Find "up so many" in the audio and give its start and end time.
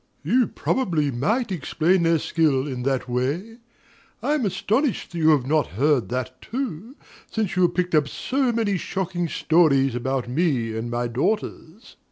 7.93-8.77